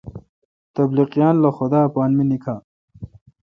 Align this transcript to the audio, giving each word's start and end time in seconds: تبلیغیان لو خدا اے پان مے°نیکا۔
تبلیغیان 0.75 1.35
لو 1.41 1.49
خدا 1.57 1.79
اے 1.85 1.89
پان 1.95 2.09
مے°نیکا۔ 2.17 2.55